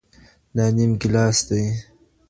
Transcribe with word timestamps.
دا 0.55 0.65
نيم 0.75 0.91
ګيلاس 1.01 1.37
دئ. 1.47 1.65